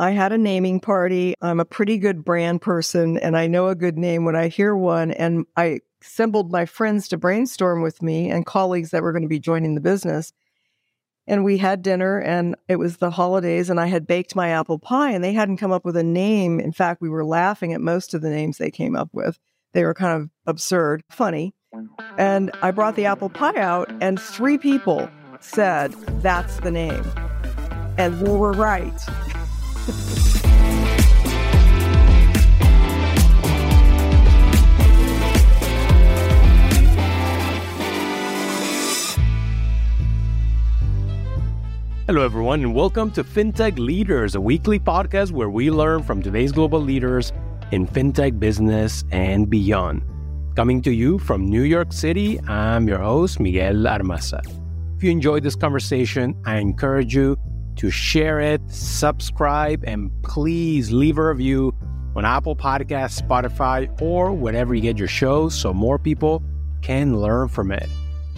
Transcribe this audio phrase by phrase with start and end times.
[0.00, 1.34] I had a naming party.
[1.42, 4.74] I'm a pretty good brand person and I know a good name when I hear
[4.74, 5.10] one.
[5.10, 9.28] And I assembled my friends to brainstorm with me and colleagues that were going to
[9.28, 10.32] be joining the business.
[11.26, 14.78] And we had dinner and it was the holidays and I had baked my apple
[14.78, 16.60] pie and they hadn't come up with a name.
[16.60, 19.38] In fact, we were laughing at most of the names they came up with.
[19.74, 21.54] They were kind of absurd, funny.
[22.16, 25.10] And I brought the apple pie out and three people
[25.40, 25.92] said,
[26.22, 27.04] that's the name.
[27.98, 28.98] And we were right.
[42.06, 46.52] Hello, everyone, and welcome to FinTech Leaders, a weekly podcast where we learn from today's
[46.52, 47.32] global leaders
[47.70, 50.02] in FinTech business and beyond.
[50.56, 54.44] Coming to you from New York City, I'm your host, Miguel Armaza.
[54.96, 57.38] If you enjoyed this conversation, I encourage you
[57.76, 61.74] to share it, subscribe, and please leave a review
[62.16, 66.42] on Apple Podcasts, Spotify, or wherever you get your shows so more people
[66.82, 67.88] can learn from it.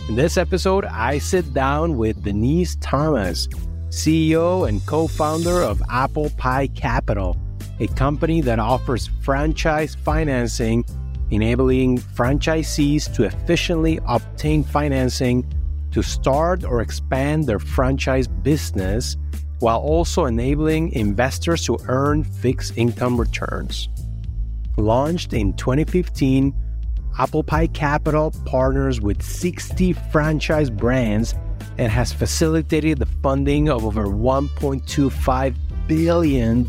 [0.08, 3.47] In this episode, I sit down with Denise Thomas,
[3.89, 7.36] CEO and co founder of Apple Pie Capital,
[7.78, 10.84] a company that offers franchise financing,
[11.30, 15.46] enabling franchisees to efficiently obtain financing
[15.93, 19.17] to start or expand their franchise business
[19.61, 23.89] while also enabling investors to earn fixed income returns.
[24.77, 26.53] Launched in 2015,
[27.19, 31.35] Apple Pie Capital partners with 60 franchise brands
[31.79, 36.69] and has facilitated the funding of over $1.25 billion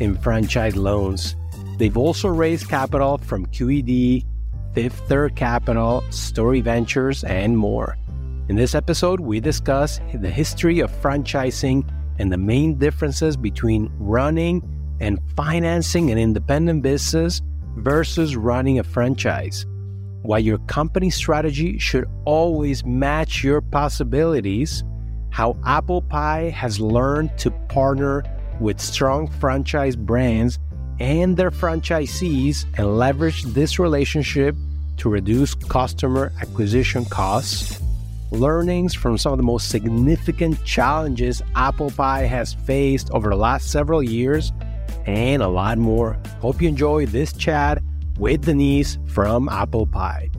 [0.00, 1.36] in franchise loans.
[1.78, 4.24] They've also raised capital from QED,
[4.74, 7.96] Fifth Third Capital, Story Ventures, and more.
[8.50, 14.60] In this episode, we discuss the history of franchising and the main differences between running
[14.98, 17.42] and financing an independent business
[17.76, 19.64] versus running a franchise.
[20.22, 24.82] Why your company strategy should always match your possibilities,
[25.30, 28.24] how Apple Pie has learned to partner
[28.58, 30.58] with strong franchise brands
[30.98, 34.56] and their franchisees and leverage this relationship
[34.96, 37.80] to reduce customer acquisition costs
[38.30, 43.70] learnings from some of the most significant challenges Apple Pie has faced over the last
[43.70, 44.52] several years,
[45.06, 46.18] and a lot more.
[46.40, 47.82] Hope you enjoy this chat
[48.18, 50.30] with Denise from Apple Pie.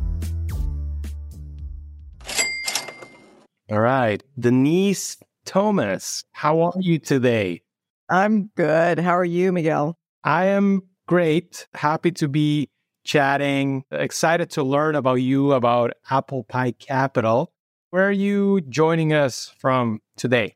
[3.70, 7.62] All right, Denise Thomas, how are you today?
[8.10, 9.00] I'm good.
[9.00, 9.98] How are you, Miguel?
[10.24, 11.68] I am great.
[11.74, 12.70] Happy to be
[13.06, 13.86] chatting.
[13.90, 17.54] Excited to learn about you, about Apple Pie Capital.
[17.92, 20.56] Where are you joining us from today?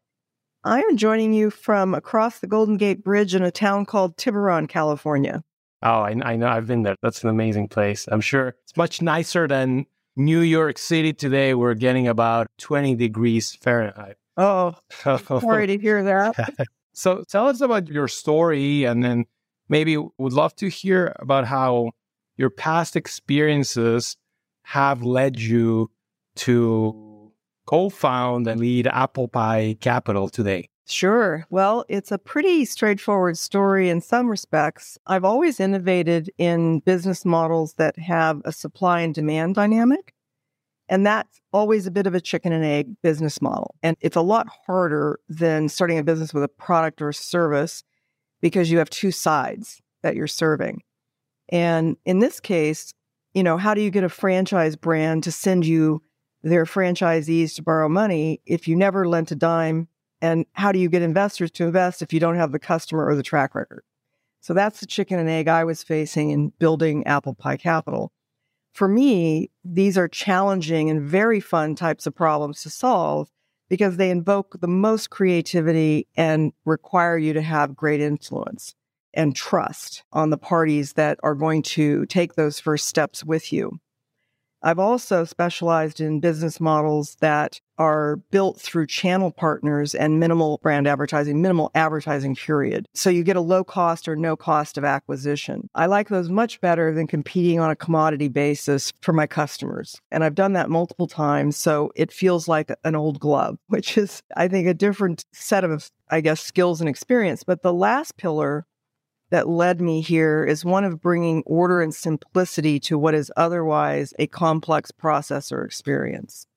[0.64, 4.68] I am joining you from across the Golden Gate Bridge in a town called Tiburon,
[4.68, 5.44] California.
[5.84, 6.48] Oh, I, I know.
[6.48, 6.96] I've been there.
[7.02, 8.08] That's an amazing place.
[8.10, 9.86] I'm sure it's much nicer than
[10.16, 11.54] New York City today.
[11.54, 14.16] We're getting about 20 degrees Fahrenheit.
[14.38, 14.76] Oh,
[15.18, 16.54] sorry to hear that.
[16.94, 19.26] so tell us about your story and then
[19.68, 21.92] maybe would love to hear about how
[22.38, 24.16] your past experiences
[24.64, 25.92] have led you
[26.36, 27.05] to
[27.66, 30.70] co found and lead Apple Pie Capital today?
[30.88, 31.46] Sure.
[31.50, 35.00] Well, it's a pretty straightforward story in some respects.
[35.08, 40.14] I've always innovated in business models that have a supply and demand dynamic.
[40.88, 43.74] And that's always a bit of a chicken and egg business model.
[43.82, 47.84] And it's a lot harder than starting a business with a product or service
[48.40, 50.84] because you have two sides that you're serving.
[51.50, 52.94] And in this case,
[53.34, 56.04] you know, how do you get a franchise brand to send you
[56.46, 59.90] their franchisees to borrow money if you never lent a dime?
[60.22, 63.16] And how do you get investors to invest if you don't have the customer or
[63.16, 63.84] the track record?
[64.40, 68.14] So that's the chicken and egg I was facing in building Apple Pie Capital.
[68.74, 73.30] For me, these are challenging and very fun types of problems to solve
[73.68, 78.76] because they invoke the most creativity and require you to have great influence
[79.16, 83.80] and trust on the parties that are going to take those first steps with you.
[84.66, 90.88] I've also specialized in business models that are built through channel partners and minimal brand
[90.88, 92.88] advertising, minimal advertising period.
[92.96, 95.70] So you get a low cost or no cost of acquisition.
[95.76, 100.02] I like those much better than competing on a commodity basis for my customers.
[100.10, 101.58] And I've done that multiple times.
[101.58, 105.92] So it feels like an old glove, which is, I think, a different set of,
[106.10, 107.44] I guess, skills and experience.
[107.44, 108.66] But the last pillar
[109.32, 114.14] that led me here is one of bringing order and simplicity to what is otherwise
[114.20, 116.48] a complex process or experience.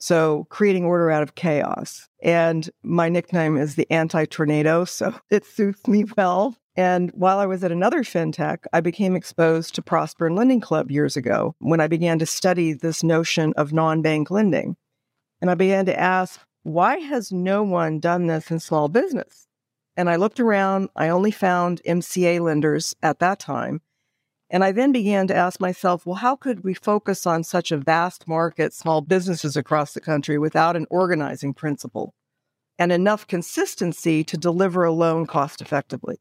[0.00, 2.08] So creating order out of chaos.
[2.22, 4.84] And my nickname is the anti tornado.
[4.88, 6.56] So it suits me well.
[6.76, 10.92] And while I was at another fintech, I became exposed to Prosper and Lending Club
[10.92, 14.76] years ago when I began to study this notion of non bank lending.
[15.40, 19.47] And I began to ask, why has no one done this in small business?
[19.98, 23.80] And I looked around, I only found MCA lenders at that time.
[24.48, 27.76] And I then began to ask myself, well, how could we focus on such a
[27.76, 32.14] vast market, small businesses across the country, without an organizing principle
[32.78, 36.18] and enough consistency to deliver a loan cost effectively?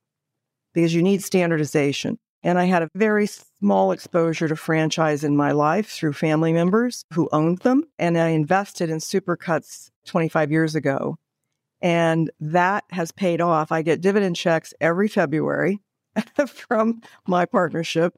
[0.73, 2.17] Because you need standardization.
[2.41, 7.05] And I had a very small exposure to franchise in my life through family members
[7.13, 7.83] who owned them.
[7.99, 11.19] And I invested in Supercuts 25 years ago.
[11.81, 13.71] And that has paid off.
[13.71, 15.79] I get dividend checks every February
[16.47, 18.15] from my partnership.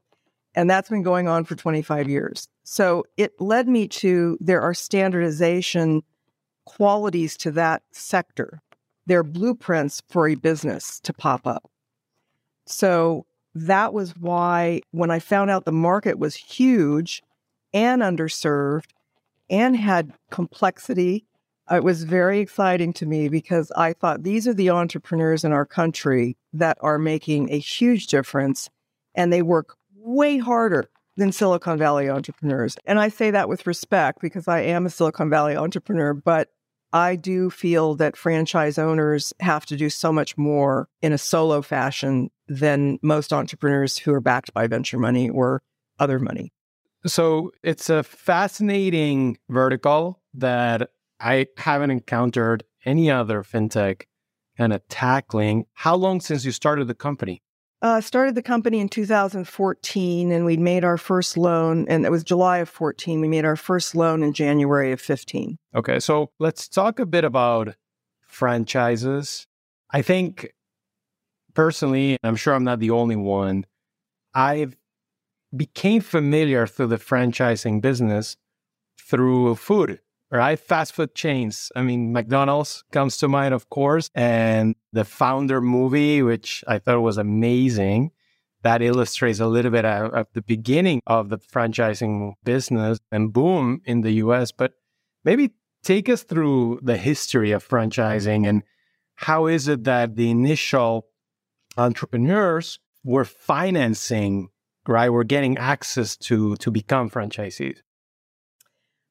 [0.56, 2.47] And that's been going on for 25 years.
[2.63, 6.03] So it led me to there are standardization
[6.65, 8.61] qualities to that sector.
[9.06, 11.69] There are blueprints for a business to pop up.
[12.65, 13.25] So
[13.56, 17.23] that was why when I found out the market was huge
[17.73, 18.91] and underserved
[19.50, 21.25] and had complexity,
[21.71, 25.51] Uh, it was very exciting to me because I thought these are the entrepreneurs in
[25.51, 28.69] our country that are making a huge difference
[29.16, 32.77] and they work way harder than Silicon Valley entrepreneurs.
[32.86, 36.50] And I say that with respect because I am a Silicon Valley entrepreneur, but
[36.92, 41.62] I do feel that franchise owners have to do so much more in a solo
[41.62, 45.62] fashion than most entrepreneurs who are backed by venture money or
[46.00, 46.51] other money.
[47.06, 50.89] So it's a fascinating vertical that
[51.19, 54.04] I haven't encountered any other fintech
[54.57, 55.66] kind of tackling.
[55.74, 57.42] How long since you started the company?
[57.81, 62.25] Uh, started the company in 2014 and we made our first loan and it was
[62.25, 65.57] July of 14 we made our first loan in January of 15.
[65.74, 67.75] Okay, so let's talk a bit about
[68.27, 69.48] franchises.
[69.92, 70.54] I think
[71.54, 73.66] personally, I'm sure I'm not the only one,
[74.33, 74.75] I've
[75.56, 78.36] became familiar through the franchising business
[79.00, 80.00] through food
[80.31, 80.60] right?
[80.60, 81.72] Fast food chains.
[81.76, 87.02] I mean, McDonald's comes to mind, of course, and the founder movie, which I thought
[87.02, 88.12] was amazing.
[88.62, 93.81] That illustrates a little bit of, of the beginning of the franchising business and boom
[93.86, 94.52] in the US.
[94.52, 94.74] But
[95.24, 98.64] maybe take us through the history of franchising and
[99.16, 101.08] how is it that the initial
[101.78, 104.50] entrepreneurs were financing,
[104.88, 105.10] right?
[105.10, 107.80] Were getting access to to become franchisees.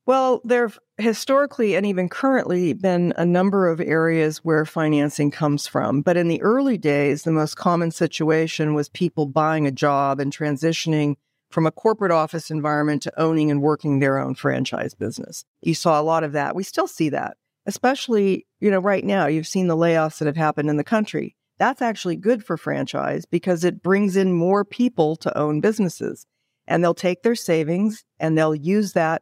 [0.09, 5.67] Well, there have historically and even currently been a number of areas where financing comes
[5.67, 6.01] from.
[6.01, 10.33] But in the early days, the most common situation was people buying a job and
[10.33, 11.17] transitioning
[11.51, 15.45] from a corporate office environment to owning and working their own franchise business.
[15.61, 16.57] You saw a lot of that.
[16.57, 20.39] We still see that, especially, you know, right now, you've seen the layoffs that have
[20.39, 21.37] happened in the country.
[21.59, 26.25] That's actually good for franchise because it brings in more people to own businesses
[26.67, 29.21] and they'll take their savings and they'll use that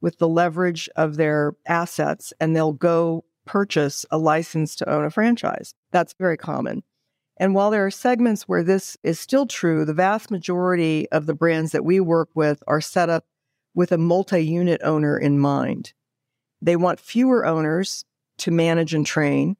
[0.00, 5.10] with the leverage of their assets and they'll go purchase a license to own a
[5.10, 5.74] franchise.
[5.90, 6.82] That's very common.
[7.38, 11.34] And while there are segments where this is still true, the vast majority of the
[11.34, 13.24] brands that we work with are set up
[13.74, 15.92] with a multi unit owner in mind.
[16.60, 18.04] They want fewer owners
[18.38, 19.56] to manage and train,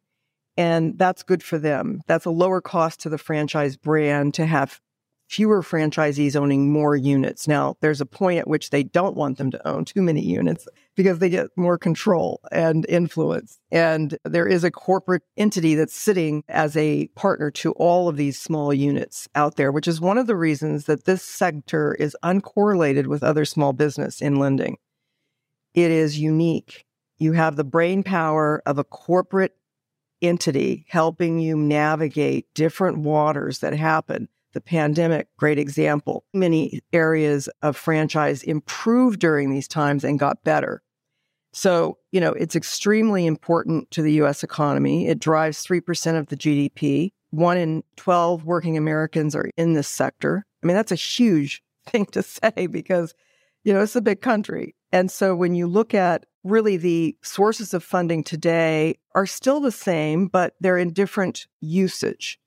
[0.56, 2.02] and that's good for them.
[2.08, 4.80] That's a lower cost to the franchise brand to have
[5.28, 7.46] fewer franchisees owning more units.
[7.46, 10.66] Now, there's a point at which they don't want them to own too many units
[10.96, 13.60] because they get more control and influence.
[13.70, 18.38] And there is a corporate entity that's sitting as a partner to all of these
[18.40, 23.06] small units out there, which is one of the reasons that this sector is uncorrelated
[23.06, 24.78] with other small business in lending.
[25.74, 26.86] It is unique.
[27.18, 29.54] You have the brain power of a corporate
[30.22, 36.24] entity helping you navigate different waters that happen the pandemic, great example.
[36.32, 40.82] Many areas of franchise improved during these times and got better.
[41.52, 45.08] So, you know, it's extremely important to the US economy.
[45.08, 47.12] It drives 3% of the GDP.
[47.30, 50.44] One in 12 working Americans are in this sector.
[50.62, 53.14] I mean, that's a huge thing to say because,
[53.64, 54.74] you know, it's a big country.
[54.92, 59.72] And so when you look at really the sources of funding today are still the
[59.72, 62.38] same, but they're in different usage.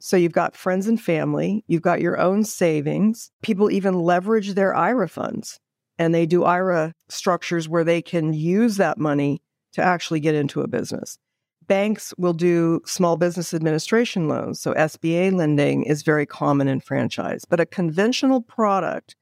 [0.00, 3.30] So you've got friends and family, you've got your own savings.
[3.42, 5.60] People even leverage their IRA funds
[5.98, 9.42] and they do IRA structures where they can use that money
[9.74, 11.18] to actually get into a business.
[11.66, 14.58] Banks will do small business administration loans.
[14.58, 19.14] So SBA lending is very common in franchise, but a conventional product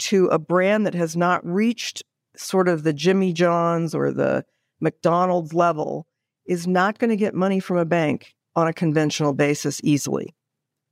[0.00, 2.02] to a brand that has not reached
[2.36, 4.44] sort of the Jimmy John's or the
[4.80, 6.08] McDonald's level
[6.44, 10.34] is not going to get money from a bank on a conventional basis easily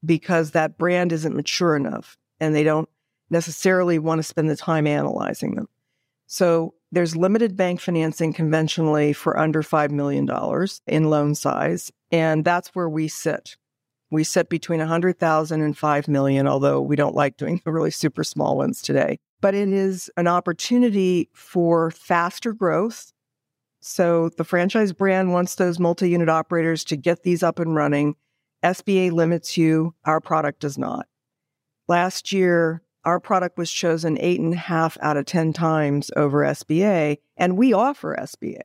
[0.04, 2.88] because that brand isn't mature enough and they don't
[3.30, 5.68] necessarily want to spend the time analyzing them.
[6.26, 10.28] So there's limited bank financing conventionally for under $5 million
[10.86, 11.90] in loan size.
[12.10, 13.56] And that's where we sit.
[14.10, 18.24] We sit between 100,000 and 5 million, although we don't like doing the really super
[18.24, 19.18] small ones today.
[19.40, 23.12] But it is an opportunity for faster growth.
[23.80, 28.16] So the franchise brand wants those multi unit operators to get these up and running.
[28.62, 31.06] SBA limits you, our product does not.
[31.86, 36.40] Last year, our product was chosen eight and a half out of 10 times over
[36.42, 38.60] SBA, and we offer SBA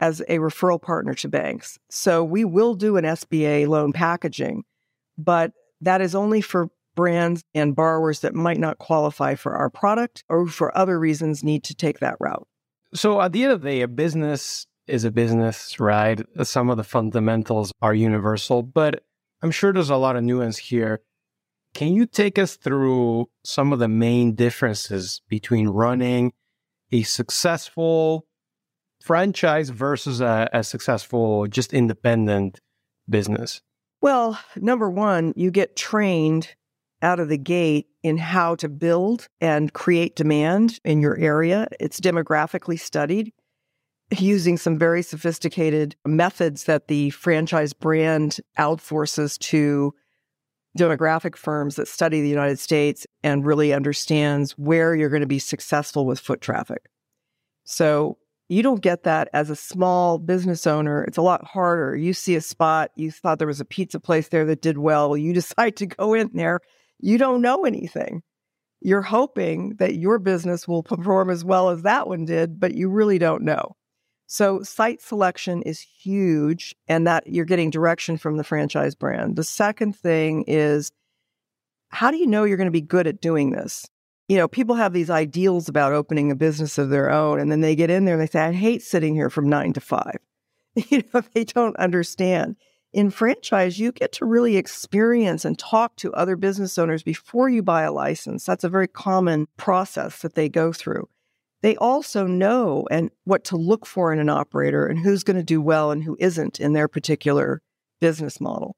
[0.00, 1.78] as a referral partner to banks.
[1.90, 4.62] So we will do an SBA loan packaging,
[5.18, 10.24] but that is only for brands and borrowers that might not qualify for our product
[10.28, 12.48] or for other reasons need to take that route.
[12.94, 16.20] So at the end of the day, a business is a business, right?
[16.42, 19.02] Some of the fundamentals are universal, but
[19.42, 21.00] I'm sure there's a lot of nuance here.
[21.74, 26.32] Can you take us through some of the main differences between running
[26.90, 28.26] a successful
[29.00, 32.60] franchise versus a, a successful, just independent
[33.08, 33.60] business?
[34.00, 36.54] Well, number one, you get trained
[37.02, 41.68] out of the gate in how to build and create demand in your area.
[41.80, 43.32] It's demographically studied
[44.16, 49.92] using some very sophisticated methods that the franchise brand outsources to
[50.78, 55.38] demographic firms that study the United States and really understands where you're going to be
[55.38, 56.88] successful with foot traffic.
[57.64, 61.04] So you don't get that as a small business owner.
[61.04, 61.94] It's a lot harder.
[61.94, 65.16] You see a spot, you thought there was a pizza place there that did well,
[65.16, 66.60] you decide to go in there,
[67.00, 68.22] you don't know anything.
[68.80, 72.88] You're hoping that your business will perform as well as that one did, but you
[72.88, 73.76] really don't know.
[74.26, 79.36] So site selection is huge and that you're getting direction from the franchise brand.
[79.36, 80.92] The second thing is
[81.88, 83.86] how do you know you're going to be good at doing this?
[84.28, 87.62] You know, people have these ideals about opening a business of their own and then
[87.62, 90.16] they get in there and they say I hate sitting here from 9 to 5.
[90.90, 92.54] You know, they don't understand.
[92.92, 97.62] In franchise, you get to really experience and talk to other business owners before you
[97.62, 98.44] buy a license.
[98.44, 101.08] That's a very common process that they go through
[101.62, 105.42] they also know and what to look for in an operator and who's going to
[105.42, 107.60] do well and who isn't in their particular
[108.00, 108.76] business model.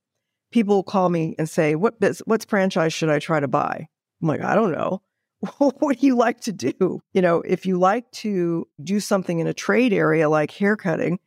[0.51, 3.87] People call me and say, "What biz- what's franchise should I try to buy?"
[4.21, 5.03] I'm like, "I don't know."
[5.59, 7.01] what do you like to do?
[7.13, 11.19] You know, if you like to do something in a trade area like haircutting,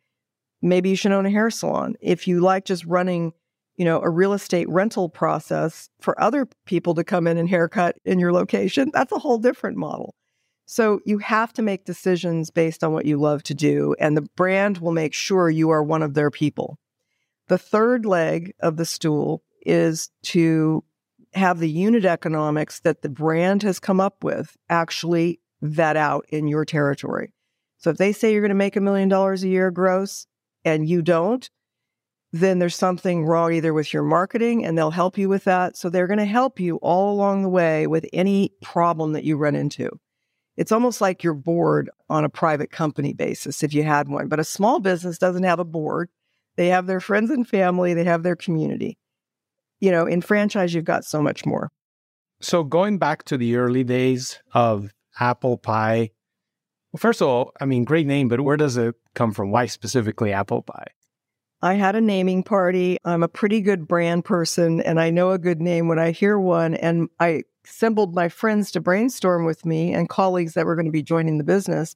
[0.64, 1.96] maybe you should own a hair salon.
[2.02, 3.34] If you like just running,
[3.76, 7.98] you know, a real estate rental process for other people to come in and haircut
[8.06, 10.16] in your location, that's a whole different model.
[10.66, 14.26] So you have to make decisions based on what you love to do, and the
[14.36, 16.80] brand will make sure you are one of their people.
[17.50, 20.84] The third leg of the stool is to
[21.34, 26.48] have the unit economics that the brand has come up with actually vet out in
[26.48, 27.34] your territory.
[27.78, 30.26] So if they say you're going to make a million dollars a year gross
[30.66, 31.50] and you don't,
[32.32, 35.78] then there's something wrong either with your marketing and they'll help you with that.
[35.78, 39.38] So they're going to help you all along the way with any problem that you
[39.38, 39.90] run into.
[40.58, 44.28] It's almost like your board on a private company basis if you had one.
[44.28, 46.10] But a small business doesn't have a board.
[46.56, 48.98] They have their friends and family, they have their community.
[49.80, 51.70] You know, in franchise, you've got so much more.
[52.42, 56.12] So, going back to the early days of Apple Pie,
[56.94, 59.50] well, first of all, I mean, great name, but where does it come from?
[59.50, 60.92] Why specifically Apple Pie?
[61.64, 62.98] I had a naming party.
[63.04, 66.38] I'm a pretty good brand person and I know a good name when I hear
[66.38, 66.76] one.
[66.76, 70.92] And I assembled my friends to brainstorm with me and colleagues that were going to
[70.92, 71.96] be joining the business.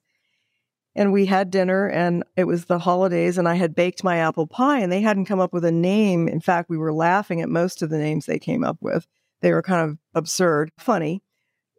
[0.96, 4.48] And we had dinner and it was the holidays and I had baked my apple
[4.48, 6.26] pie and they hadn't come up with a name.
[6.26, 9.06] In fact, we were laughing at most of the names they came up with.
[9.42, 11.22] They were kind of absurd, funny.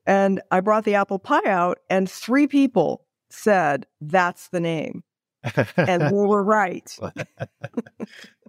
[0.05, 5.03] And I brought the apple pie out and three people said, that's the name.
[5.77, 6.98] and we were right.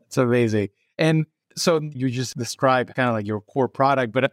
[0.06, 0.68] it's amazing.
[0.98, 4.28] And so you just described kind of like your core product, but uh,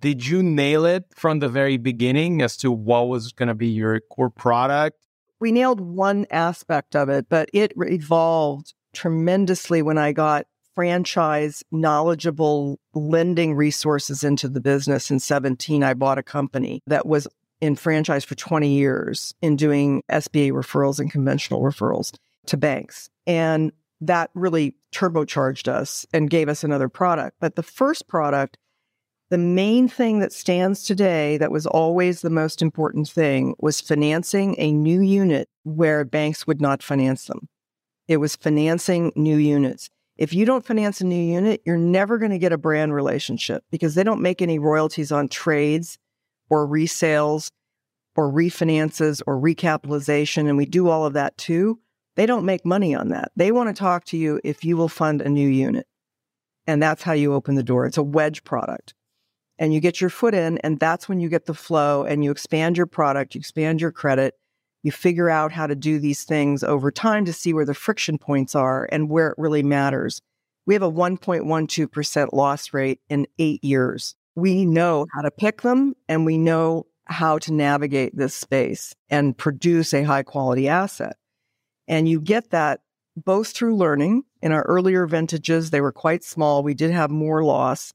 [0.00, 3.68] did you nail it from the very beginning as to what was going to be
[3.68, 4.98] your core product?
[5.40, 10.46] We nailed one aspect of it, but it evolved tremendously when I got
[10.78, 17.26] franchise knowledgeable lending resources into the business in 17 i bought a company that was
[17.60, 22.14] in franchise for 20 years in doing sba referrals and conventional referrals
[22.46, 28.08] to banks and that really turbocharged us and gave us another product but the first
[28.08, 28.56] product
[29.30, 34.54] The main thing that stands today that was always the most important thing was financing
[34.56, 37.46] a new unit where banks would not finance them.
[38.06, 39.90] It was financing new units.
[40.16, 43.64] If you don't finance a new unit, you're never going to get a brand relationship
[43.70, 45.98] because they don't make any royalties on trades
[46.50, 47.50] or resales
[48.16, 50.48] or refinances or recapitalization.
[50.48, 51.78] And we do all of that too.
[52.16, 53.30] They don't make money on that.
[53.36, 55.86] They want to talk to you if you will fund a new unit.
[56.66, 57.86] And that's how you open the door.
[57.86, 58.92] It's a wedge product.
[59.56, 62.30] And you get your foot in, and that's when you get the flow and you
[62.30, 64.34] expand your product, you expand your credit,
[64.82, 68.18] you figure out how to do these things over time to see where the friction
[68.18, 70.20] points are and where it really matters.
[70.66, 74.14] We have a 1.12% loss rate in eight years.
[74.38, 79.36] We know how to pick them and we know how to navigate this space and
[79.36, 81.16] produce a high quality asset.
[81.88, 82.80] And you get that
[83.16, 84.22] both through learning.
[84.40, 86.62] In our earlier vintages, they were quite small.
[86.62, 87.92] We did have more loss,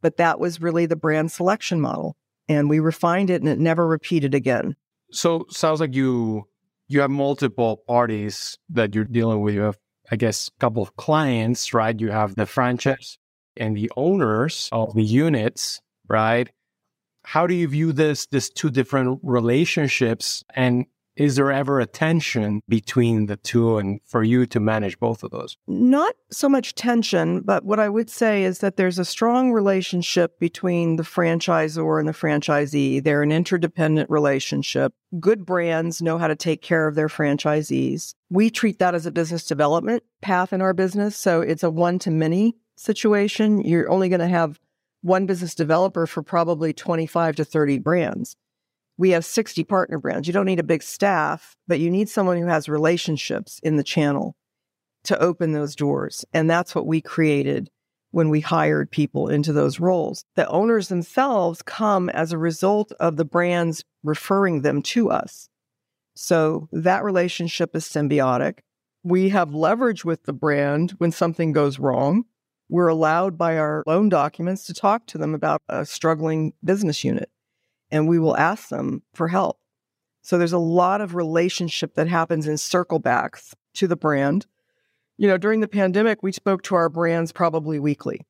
[0.00, 2.16] but that was really the brand selection model.
[2.48, 4.74] And we refined it and it never repeated again.
[5.12, 6.48] So sounds like you
[6.88, 9.54] you have multiple parties that you're dealing with.
[9.54, 9.78] You have,
[10.10, 11.98] I guess, a couple of clients, right?
[12.00, 13.16] You have the franchise
[13.58, 16.50] and the owners of the units, right?
[17.24, 20.44] How do you view this, this two different relationships?
[20.54, 20.86] And
[21.18, 25.32] is there ever a tension between the two and for you to manage both of
[25.32, 25.56] those?
[25.66, 30.38] Not so much tension, but what I would say is that there's a strong relationship
[30.38, 33.02] between the franchisor and the franchisee.
[33.02, 34.94] They're an interdependent relationship.
[35.18, 38.14] Good brands know how to take care of their franchisees.
[38.30, 41.16] We treat that as a business development path in our business.
[41.16, 43.60] So it's a one to many situation.
[43.60, 44.58] You're only going to have
[45.02, 48.36] one business developer for probably 25 to 30 brands
[48.98, 50.26] we have 60 partner brands.
[50.26, 53.84] You don't need a big staff, but you need someone who has relationships in the
[53.84, 54.36] channel
[55.04, 56.24] to open those doors.
[56.34, 57.70] And that's what we created
[58.10, 60.24] when we hired people into those roles.
[60.34, 65.48] The owners themselves come as a result of the brands referring them to us.
[66.16, 68.58] So that relationship is symbiotic.
[69.04, 72.24] We have leverage with the brand when something goes wrong.
[72.68, 77.30] We're allowed by our loan documents to talk to them about a struggling business unit
[77.90, 79.58] and we will ask them for help.
[80.22, 84.46] So there's a lot of relationship that happens in circle backs to the brand.
[85.16, 88.26] You know, during the pandemic, we spoke to our brands probably weekly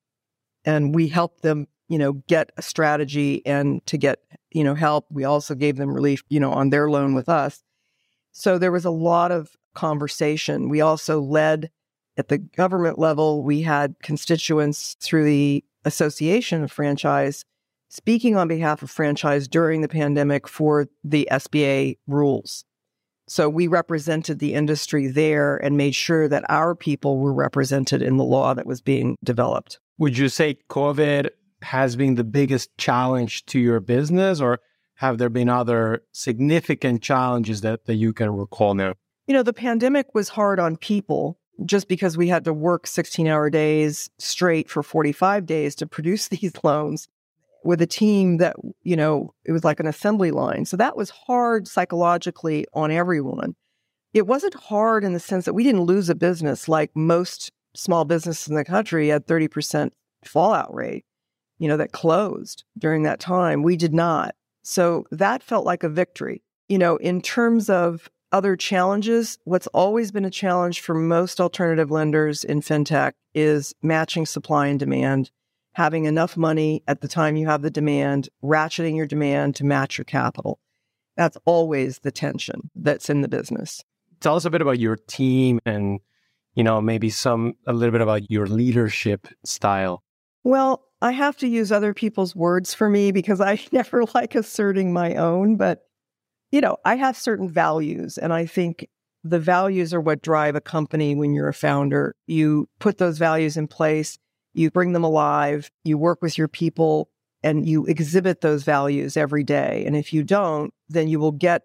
[0.63, 4.19] and we helped them, you know, get a strategy and to get,
[4.51, 5.07] you know, help.
[5.11, 7.63] We also gave them relief, you know, on their loan with us.
[8.31, 10.69] So there was a lot of conversation.
[10.69, 11.69] We also led
[12.19, 17.45] at the government level, we had constituents through the Association of Franchise
[17.87, 22.65] speaking on behalf of franchise during the pandemic for the SBA rules.
[23.27, 28.17] So we represented the industry there and made sure that our people were represented in
[28.17, 29.79] the law that was being developed.
[29.97, 31.29] Would you say COVID
[31.61, 34.59] has been the biggest challenge to your business, or
[34.95, 38.93] have there been other significant challenges that, that you can recall now?
[39.25, 43.27] You know, the pandemic was hard on people just because we had to work 16
[43.27, 47.07] hour days straight for 45 days to produce these loans
[47.63, 50.65] with a team that, you know, it was like an assembly line.
[50.65, 53.55] So that was hard psychologically on everyone.
[54.13, 58.05] It wasn't hard in the sense that we didn't lose a business like most small
[58.05, 59.91] businesses in the country had 30%
[60.23, 61.05] fallout rate,
[61.59, 63.61] you know, that closed during that time.
[63.61, 64.35] We did not.
[64.63, 66.43] So that felt like a victory.
[66.69, 71.91] You know, in terms of other challenges, what's always been a challenge for most alternative
[71.91, 75.31] lenders in fintech is matching supply and demand
[75.73, 79.97] having enough money at the time you have the demand, ratcheting your demand to match
[79.97, 80.59] your capital.
[81.15, 83.83] That's always the tension that's in the business.
[84.19, 85.99] Tell us a bit about your team and,
[86.53, 90.03] you know, maybe some, a little bit about your leadership style.
[90.43, 94.91] Well, I have to use other people's words for me because I never like asserting
[94.91, 95.85] my own, but,
[96.51, 98.87] you know, I have certain values and I think
[99.23, 102.15] the values are what drive a company when you're a founder.
[102.27, 104.17] You put those values in place
[104.53, 107.09] you bring them alive, you work with your people,
[107.43, 109.83] and you exhibit those values every day.
[109.85, 111.63] And if you don't, then you will get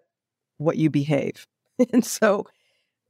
[0.57, 1.45] what you behave.
[1.91, 2.45] and so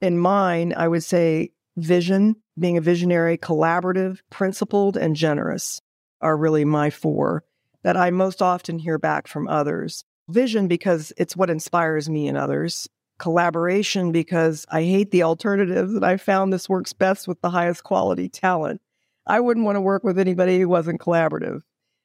[0.01, 5.81] in mine, I would say vision, being a visionary, collaborative, principled, and generous
[6.21, 7.43] are really my four
[7.83, 10.05] that I most often hear back from others.
[10.29, 12.89] Vision, because it's what inspires me and others.
[13.17, 17.83] Collaboration, because I hate the alternatives and I found this works best with the highest
[17.83, 18.81] quality talent.
[19.27, 21.61] I wouldn't want to work with anybody who wasn't collaborative.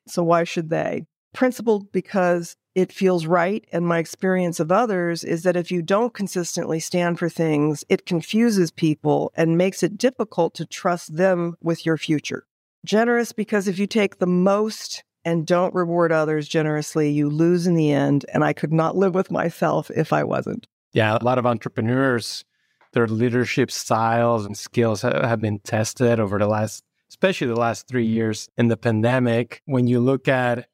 [0.06, 1.06] So why should they?
[1.34, 3.64] Principled because it feels right.
[3.72, 8.06] And my experience of others is that if you don't consistently stand for things, it
[8.06, 12.46] confuses people and makes it difficult to trust them with your future.
[12.84, 17.74] Generous because if you take the most and don't reward others generously, you lose in
[17.74, 18.24] the end.
[18.32, 20.66] And I could not live with myself if I wasn't.
[20.92, 22.44] Yeah, a lot of entrepreneurs,
[22.92, 28.06] their leadership styles and skills have been tested over the last, especially the last three
[28.06, 28.14] mm-hmm.
[28.14, 29.62] years in the pandemic.
[29.66, 30.68] When you look at,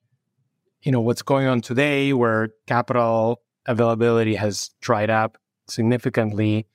[0.82, 6.66] you know, what's going on today, where capital availability has dried up significantly,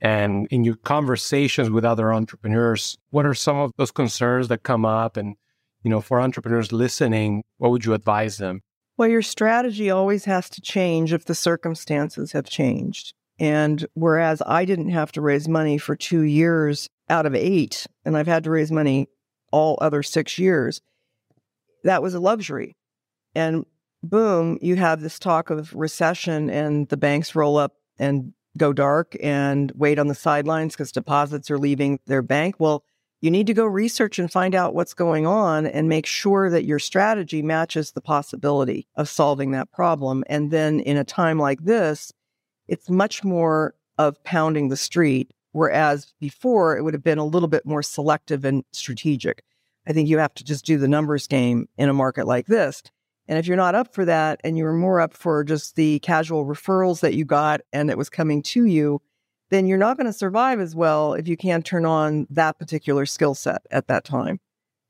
[0.00, 4.84] and in your conversations with other entrepreneurs, what are some of those concerns that come
[4.84, 5.16] up?
[5.16, 5.34] And,
[5.82, 8.62] you know, for entrepreneurs listening, what would you advise them?
[8.96, 13.14] Well, your strategy always has to change if the circumstances have changed.
[13.38, 18.16] And whereas I didn't have to raise money for two years out of eight, and
[18.16, 19.08] I've had to raise money
[19.52, 20.80] all other six years,
[21.84, 22.76] that was a luxury.
[23.34, 23.64] And
[24.02, 29.16] boom, you have this talk of recession, and the banks roll up and go dark
[29.22, 32.56] and wait on the sidelines because deposits are leaving their bank.
[32.58, 32.84] Well,
[33.20, 36.64] you need to go research and find out what's going on and make sure that
[36.64, 40.22] your strategy matches the possibility of solving that problem.
[40.28, 42.12] And then in a time like this,
[42.68, 47.48] it's much more of pounding the street, whereas before it would have been a little
[47.48, 49.42] bit more selective and strategic.
[49.86, 52.82] I think you have to just do the numbers game in a market like this.
[53.26, 56.46] And if you're not up for that and you're more up for just the casual
[56.46, 59.02] referrals that you got and it was coming to you,
[59.50, 63.06] then you're not going to survive as well if you can't turn on that particular
[63.06, 64.40] skill set at that time.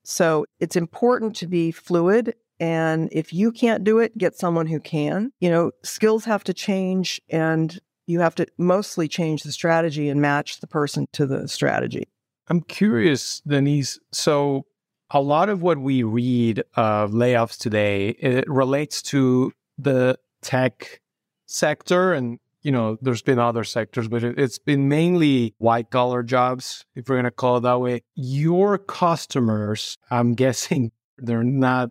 [0.04, 2.34] So it's important to be fluid.
[2.60, 5.32] And if you can't do it, get someone who can.
[5.40, 10.20] You know, skills have to change and you have to mostly change the strategy and
[10.20, 12.08] match the person to the strategy.
[12.48, 13.98] I'm curious, Denise.
[14.12, 14.64] So
[15.10, 21.00] a lot of what we read of layoffs today, it relates to the tech
[21.46, 26.22] sector and you know, there's been other sectors, but it, has been mainly white collar
[26.22, 28.02] jobs, if we're going to call it that way.
[28.14, 31.90] Your customers, I'm guessing they're not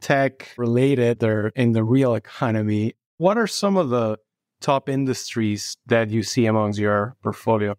[0.00, 2.94] tech related, they're in the real economy.
[3.18, 4.18] What are some of the
[4.60, 7.76] top industries that you see amongst your portfolio?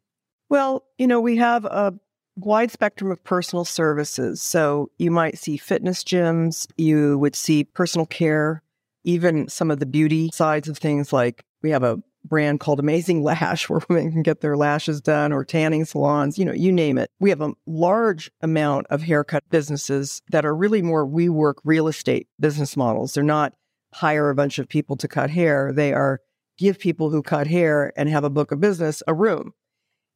[0.49, 1.93] Well, you know, we have a
[2.35, 4.41] wide spectrum of personal services.
[4.41, 8.61] So you might see fitness gyms, you would see personal care,
[9.03, 13.23] even some of the beauty sides of things like we have a brand called Amazing
[13.23, 16.97] Lash where women can get their lashes done or tanning salons, you know, you name
[16.97, 17.09] it.
[17.19, 22.27] We have a large amount of haircut businesses that are really more WeWork real estate
[22.39, 23.13] business models.
[23.13, 23.53] They're not
[23.93, 25.71] hire a bunch of people to cut hair.
[25.73, 26.19] They are
[26.57, 29.53] give people who cut hair and have a book of business a room.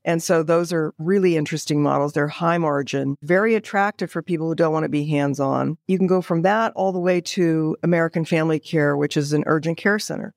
[0.06, 2.14] And so those are really interesting models.
[2.14, 5.78] They're high margin, very attractive for people who don't want to be hands on.
[5.88, 9.44] You can go from that all the way to American Family Care, which is an
[9.48, 10.34] urgent care center.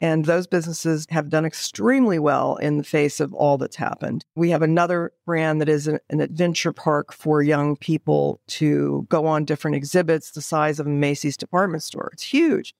[0.00, 4.24] And those businesses have done extremely well in the face of all that's happened.
[4.36, 9.26] We have another brand that is an, an, adventure park for young people to go
[9.26, 12.10] on different exhibits the size of a Macy's department store.
[12.12, 12.74] It's huge.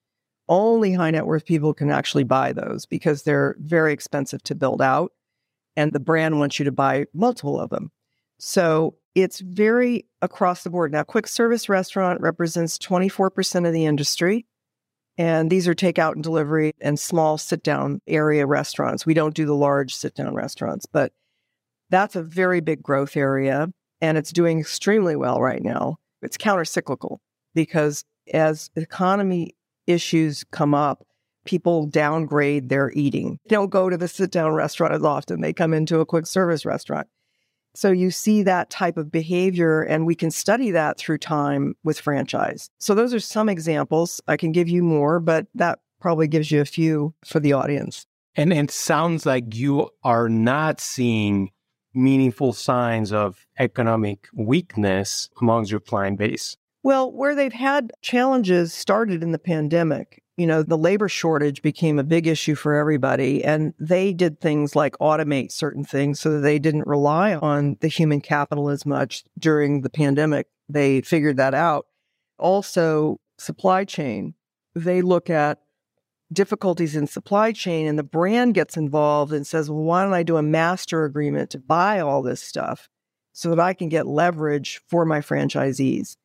[0.49, 4.81] Only high net worth people can actually buy those because they're very expensive to build
[4.81, 5.13] out.
[5.77, 7.91] And the brand wants you to buy multiple of them.
[8.39, 10.93] So it's very across the board.
[10.93, 14.47] Now, quick service restaurant represents 24% of the industry.
[15.19, 19.05] And these are takeout and delivery and small sit down area restaurants.
[19.05, 21.13] We don't do the large sit down restaurants, but
[21.91, 23.69] that's a very big growth area
[24.01, 25.97] and it's doing extremely well right now.
[26.23, 27.21] It's counter cyclical
[27.55, 31.05] because as economy issues come up,
[31.45, 33.39] people downgrade their eating.
[33.49, 36.27] They don't go to the sit down restaurant as often, they come into a quick
[36.27, 37.09] service restaurant.
[37.79, 42.01] So you see that type of behavior, and we can study that through time with
[42.01, 42.71] franchise.
[42.81, 44.21] So those are some examples.
[44.27, 48.05] I can give you more, but that probably gives you a few for the audience.
[48.35, 51.53] And it sounds like you are not seeing
[51.95, 56.57] meaningful signs of economic weakness amongst your client base.
[56.83, 61.99] Well, where they've had challenges started in the pandemic you know, the labor shortage became
[61.99, 63.43] a big issue for everybody.
[63.43, 67.89] And they did things like automate certain things so that they didn't rely on the
[67.89, 70.47] human capital as much during the pandemic.
[70.69, 71.87] They figured that out.
[72.39, 74.35] Also, supply chain.
[74.77, 75.59] They look at
[76.33, 80.23] difficulties in supply chain and the brand gets involved and says, well, why don't I
[80.23, 82.89] do a master agreement to buy all this stuff
[83.33, 86.17] so that I can get leverage for my franchisees?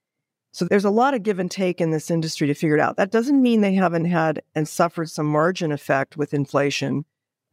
[0.54, 2.96] So there's a lot of give and take in this industry to figure it out.
[2.98, 7.06] That doesn't mean they haven't had and suffered some margin effect with inflation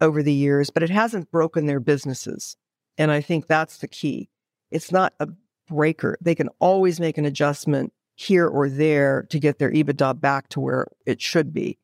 [0.02, 2.58] over the years, but it hasn't broken their businesses.
[2.98, 4.28] And I think that's the key.
[4.70, 5.28] It's not a
[5.66, 6.18] breaker.
[6.20, 10.60] They can always make an adjustment here or there to get their EBITDA back to
[10.60, 11.78] where it should be.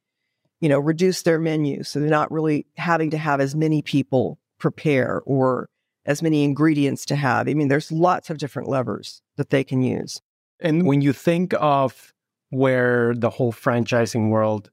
[0.61, 4.38] You know, reduce their menu so they're not really having to have as many people
[4.59, 5.70] prepare or
[6.05, 7.48] as many ingredients to have.
[7.48, 10.20] I mean, there's lots of different levers that they can use.
[10.61, 12.12] And when you think of
[12.51, 14.71] where the whole franchising world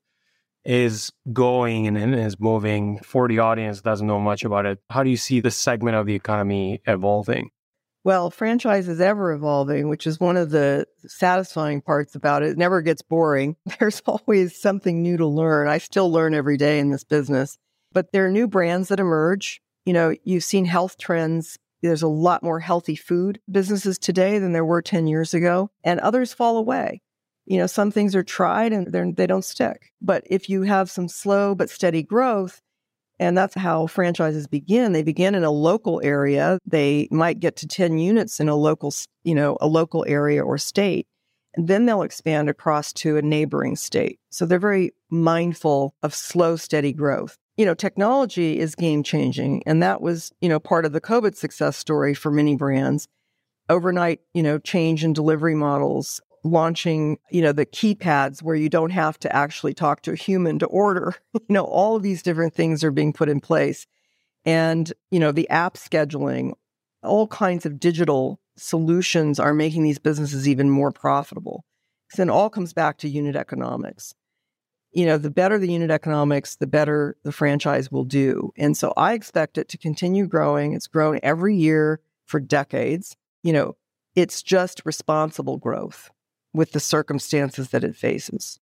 [0.66, 4.80] is going and is moving for the audience doesn't know much about it.
[4.90, 7.50] How do you see this segment of the economy evolving?
[8.06, 12.50] Well, franchise is ever evolving, which is one of the satisfying parts about it.
[12.50, 13.56] It never gets boring.
[13.80, 15.68] There's always something new to learn.
[15.68, 17.58] I still learn every day in this business,
[17.94, 19.62] but there are new brands that emerge.
[19.86, 21.58] You know, you've seen health trends.
[21.84, 26.00] There's a lot more healthy food businesses today than there were 10 years ago, and
[26.00, 27.02] others fall away.
[27.46, 29.92] You know, some things are tried and they're, don't stick.
[30.02, 32.62] But if you have some slow but steady growth,
[33.20, 34.94] and that's how franchises begin.
[34.94, 36.58] They begin in a local area.
[36.66, 38.94] They might get to 10 units in a local,
[39.24, 41.06] you know, a local area or state.
[41.56, 44.20] And then they'll expand across to a neighboring state.
[44.32, 47.38] So they're very mindful of slow, steady growth.
[47.58, 49.64] You know, technology is game changing.
[49.66, 53.08] And that was, you know, part of the COVID success story for many brands.
[53.70, 58.90] Overnight, you know, change in delivery models, launching, you know, the keypads where you don't
[58.90, 61.16] have to actually talk to a human to order.
[61.34, 63.86] you know, all of these different things are being put in place.
[64.46, 66.54] And, you know, the app scheduling,
[67.04, 71.64] all kinds of digital solutions are making these businesses even more profitable.
[72.08, 74.14] Because then all comes back to unit economics.
[74.94, 78.52] You know, the better the unit economics, the better the franchise will do.
[78.56, 80.74] And so I expect it to continue growing.
[80.74, 83.18] It's grown every year for decades.
[83.42, 83.76] You know,
[84.16, 86.12] it's just responsible growth
[86.54, 88.60] with the circumstances that it faces.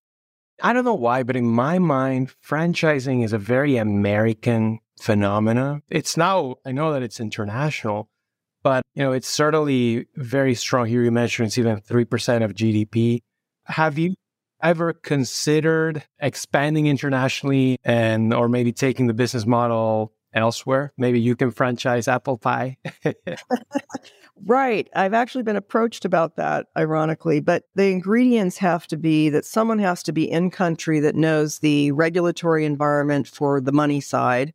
[0.63, 5.81] I don't know why, but in my mind, franchising is a very American phenomena.
[5.89, 8.09] It's now, I know that it's international,
[8.63, 11.03] but you know, it's certainly very strong here.
[11.03, 13.21] You mentioned it's even 3% of GDP.
[13.65, 14.13] Have you
[14.63, 20.93] ever considered expanding internationally and or maybe taking the business model elsewhere?
[20.97, 22.77] Maybe you can franchise apple pie.
[24.45, 24.89] Right.
[24.95, 29.79] I've actually been approached about that, ironically, but the ingredients have to be that someone
[29.79, 34.53] has to be in country that knows the regulatory environment for the money side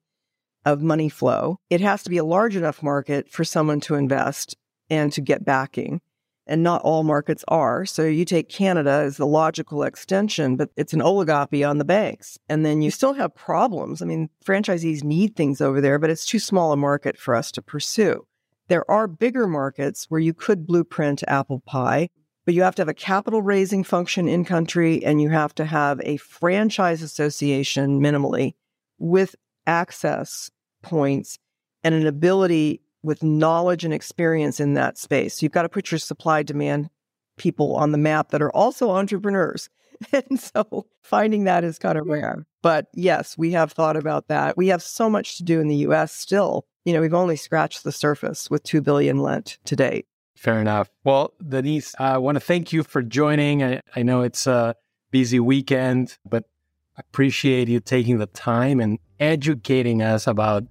[0.64, 1.60] of money flow.
[1.70, 4.56] It has to be a large enough market for someone to invest
[4.90, 6.00] and to get backing.
[6.48, 7.84] And not all markets are.
[7.84, 12.38] So you take Canada as the logical extension, but it's an oligopoly on the banks.
[12.48, 14.00] And then you still have problems.
[14.00, 17.50] I mean, franchisees need things over there, but it's too small a market for us
[17.52, 18.26] to pursue.
[18.68, 22.10] There are bigger markets where you could blueprint apple pie,
[22.44, 25.64] but you have to have a capital raising function in country and you have to
[25.64, 28.54] have a franchise association minimally
[28.98, 29.34] with
[29.66, 30.50] access
[30.82, 31.38] points
[31.82, 35.42] and an ability with knowledge and experience in that space.
[35.42, 36.90] you've got to put your supply demand
[37.38, 39.68] people on the map that are also entrepreneurs.
[40.12, 42.12] And so finding that is kind of mm-hmm.
[42.12, 42.46] rare.
[42.60, 44.54] But yes, we have thought about that.
[44.54, 47.82] We have so much to do in the US still you know, we've only scratched
[47.82, 50.06] the surface with 2 billion lent to date.
[50.36, 50.88] Fair enough.
[51.02, 53.64] Well, Denise, I want to thank you for joining.
[53.64, 54.76] I, I know it's a
[55.10, 56.44] busy weekend, but
[56.96, 60.62] I appreciate you taking the time and educating us about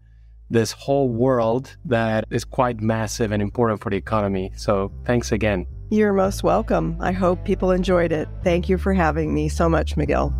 [0.49, 4.51] this whole world that is quite massive and important for the economy.
[4.55, 5.65] So thanks again.
[5.89, 6.97] You're most welcome.
[6.99, 8.27] I hope people enjoyed it.
[8.43, 10.33] Thank you for having me so much, Miguel.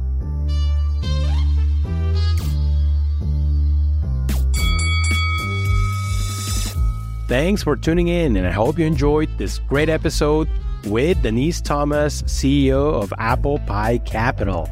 [7.27, 10.47] Thanks for tuning in, and I hope you enjoyed this great episode
[10.85, 14.69] with Denise Thomas, CEO of Apple Pie Capital.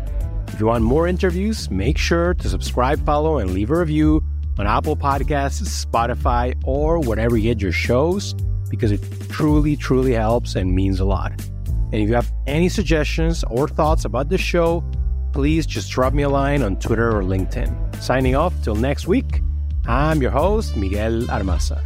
[0.50, 4.24] If you want more interviews, make sure to subscribe, follow, and leave a review
[4.58, 8.34] on Apple Podcasts, Spotify, or wherever you get your shows
[8.70, 11.32] because it truly, truly helps and means a lot.
[11.68, 14.84] And if you have any suggestions or thoughts about the show,
[15.32, 18.02] please just drop me a line on Twitter or LinkedIn.
[18.02, 19.42] Signing off till next week,
[19.86, 21.82] I'm your host, Miguel Armaza.